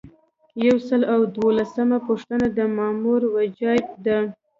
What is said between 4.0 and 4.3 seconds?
دي.